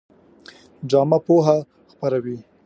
ډرامه 0.89 1.17
پوهه 1.25 1.57
خپروي 1.99 2.37